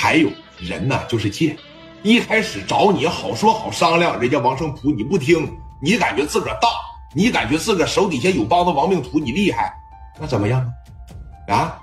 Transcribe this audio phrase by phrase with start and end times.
[0.00, 0.30] 还有
[0.60, 1.56] 人呢，就是贱，
[2.04, 6.68] 一开始找你好说好商量，人家王胜普你不听，你感觉自个儿大，
[7.16, 9.74] 你感觉自个儿手底下有帮子亡命徒，你厉害，
[10.20, 10.60] 那怎么样
[11.48, 11.52] 啊？
[11.52, 11.78] 啊，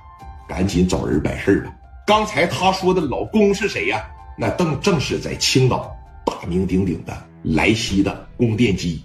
[0.47, 1.73] 赶紧找人办事吧。
[2.07, 4.01] 刚才他说的老公是谁呀？
[4.37, 5.93] 那正正是在青岛
[6.25, 9.03] 大名鼎鼎的莱西的供电机。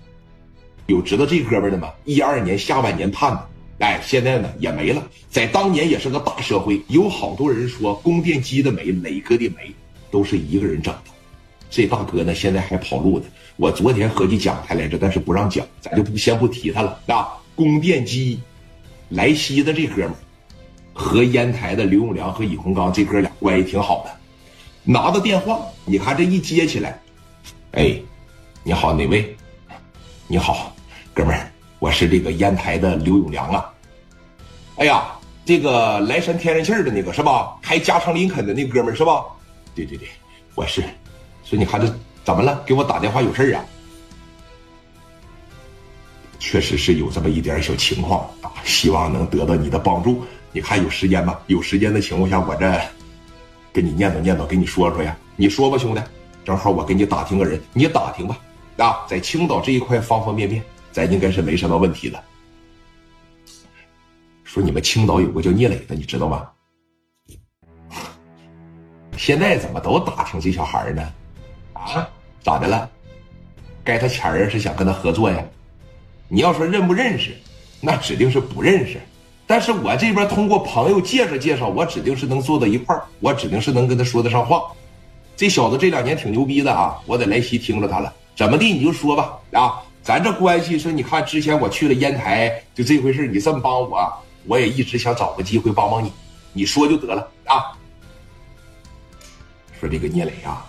[0.87, 1.91] 有知道这哥们的吗？
[2.05, 3.49] 一二年下半年判的。
[3.81, 9.75] 哎，现在呢也没了，在当年也是个大社会，有好多人说供电机的煤、磊哥的煤
[10.11, 11.11] 都是一个人整的。
[11.71, 13.25] 这大哥呢现在还跑路呢。
[13.57, 17.29] 我昨天合计讲他来着，但是不让讲，咱就不先不提他了啊。
[17.55, 18.41] 供电机，
[19.09, 20.13] 莱西的这哥们
[20.93, 24.11] 和烟台的刘永良和尹洪刚这哥俩关系挺好的。
[24.85, 27.01] 拿到电话，你看这一接起来，
[27.73, 27.99] 哎，
[28.63, 29.35] 你好，哪位？
[30.27, 30.75] 你好，
[31.15, 31.50] 哥们儿。
[31.81, 33.73] 我是这个烟台的刘永良啊，
[34.77, 35.03] 哎呀，
[35.47, 37.57] 这个莱山天然气的那个是吧？
[37.63, 39.25] 开加长林肯的那哥们是吧？
[39.75, 40.07] 对对对，
[40.55, 40.85] 我是。
[41.43, 41.91] 说你看这
[42.23, 42.63] 怎么了？
[42.67, 43.65] 给我打电话有事啊？
[46.39, 50.23] 确实是有这么一点小情况啊，希望能得到你的帮助。
[50.53, 51.39] 你看有时间吗？
[51.47, 52.79] 有时间的情况下，我这
[53.73, 55.17] 跟你念叨念叨，跟你说说呀。
[55.35, 56.03] 你说吧，兄弟，
[56.45, 58.39] 正好我给你打听个人，你打听吧。
[58.77, 60.63] 啊，在青岛这一块方方面面。
[60.93, 62.23] 咱应该是没什么问题的。
[64.45, 66.49] 说你们青岛有个叫聂磊的，你知道吗？
[69.17, 71.13] 现在怎么都打听这小孩呢？
[71.75, 72.09] 啊，
[72.43, 72.91] 咋的了？
[73.85, 75.45] 该他钱儿是想跟他合作呀？
[76.29, 77.37] 你要说认不认识，
[77.81, 79.01] 那指定是不认识。
[79.47, 84.63] 但是我这边通过朋友介绍介绍，我指定是能坐到一块儿，我指定是能跟他说得上话。
[85.37, 88.13] 这小子这两年挺牛逼的啊，我在莱西听着他了。
[88.37, 89.83] 怎么地你就说吧啊。
[90.03, 94.13] 咱这关系说，你看之前我去了烟台，就这回事你这么帮我，
[94.47, 96.11] 我也一直想找个机会帮帮你，
[96.53, 97.77] 你说就得了啊。
[99.79, 100.67] 说这个聂磊啊，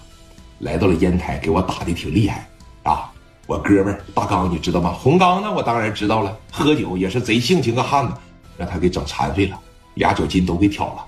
[0.60, 2.48] 来到了烟台，给我打的挺厉害
[2.84, 3.10] 啊。
[3.48, 4.92] 我哥们大刚你知道吗？
[4.92, 8.14] 洪刚呢，我当然知道了，喝酒也是贼性情个汉子，
[8.58, 9.60] 让他给整残废了，
[9.96, 11.06] 俩脚筋都给挑了。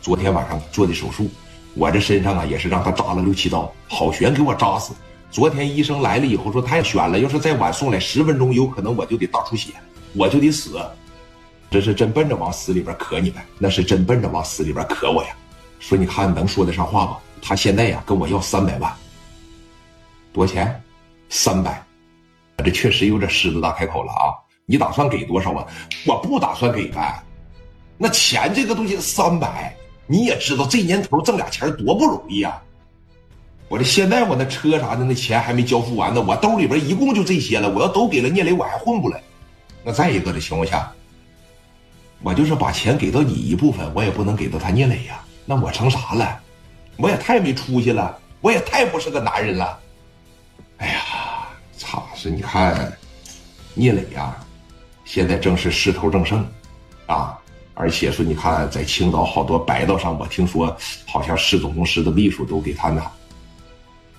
[0.00, 1.28] 昨天晚上做的手术，
[1.74, 4.94] 我这身上啊也是让他扎了六七刀，好悬给我扎死。
[5.30, 9.72] 昨天医生来了以后说太悬了，要是再晚送来十分钟，有可能我就得大出血，
[10.14, 10.80] 我就得死。
[11.70, 15.30] 这是真奔着往死里边磕你们，那是真奔着往死里边磕我呀。
[15.78, 17.16] 说你看能说得上话吗？
[17.40, 18.92] 他现在呀跟我要三百万，
[20.32, 20.82] 多少钱？
[21.28, 21.80] 三百。
[22.64, 24.34] 这确实有点狮子大开口了啊！
[24.66, 25.64] 你打算给多少啊？
[26.06, 27.22] 我不打算给呗。
[27.96, 29.74] 那钱这个东西三百，
[30.08, 32.60] 你也知道这年头挣俩钱多不容易啊。
[33.70, 37.70] 我这现在我那车啥的那钱还没交付完呢，我兜里边一共就这些了。
[37.70, 39.22] 我要都给了聂磊，我还混不来。
[39.84, 40.90] 那再一个的情况下，
[42.20, 45.22] 我就是把钱给到你一部分，我也不能给到他聂磊呀。
[45.46, 46.40] 那我成啥了？
[46.96, 49.78] 我也太没出息了，我也太不是个男人了。
[50.78, 51.00] 哎呀，
[51.78, 52.08] 操！
[52.16, 52.92] 是你看，
[53.74, 54.36] 聂磊呀，
[55.04, 56.44] 现在正是势头正盛，
[57.06, 57.38] 啊，
[57.74, 60.76] 而且说你看在青岛好多白道上，我听说
[61.06, 63.08] 好像市总公司的秘书都给他那。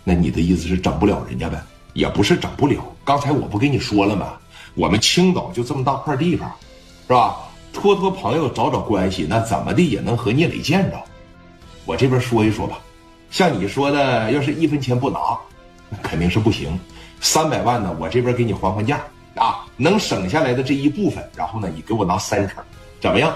[0.03, 1.61] 那你的意思是整不了人家呗？
[1.93, 2.83] 也不是整不了。
[3.03, 4.33] 刚才我不跟你说了吗？
[4.75, 6.49] 我们青岛就这么大块地方，
[7.07, 7.37] 是吧？
[7.73, 11.01] 托托朋友，找找关系，那怎么的也能和聂磊见着。
[11.85, 12.79] 我这边说一说吧。
[13.29, 15.19] 像你说的，要是一分钱不拿，
[15.89, 16.79] 那肯定是不行。
[17.19, 19.01] 三百万呢，我这边给你还还价
[19.35, 22.63] 啊，能省下来的这一部分，然后呢，你给我拿三成，
[22.99, 23.33] 怎么样？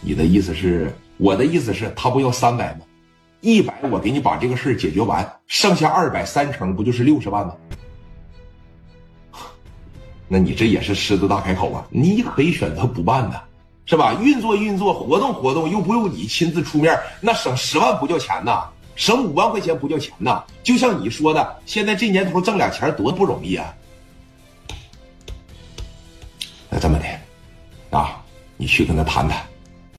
[0.00, 0.94] 你的意思是？
[1.16, 2.80] 我的意思是，他不要三百吗？
[3.40, 7.54] 一百，我给你把这个事解决完，剩下二百三成不就是六十万吗？
[10.28, 11.84] 那你这也是狮子大开口啊！
[11.90, 13.42] 你可以选择不办的，
[13.84, 14.14] 是吧？
[14.20, 20.44] 运作运作，活动活动，又不用你亲自出面，那省十万不叫钱呐，省五万块钱不叫钱呐。
[20.62, 23.74] 就像你说的，现在这年头挣俩钱多不容易啊！
[26.68, 28.22] 那这么的，啊，
[28.56, 29.49] 你去跟他谈谈。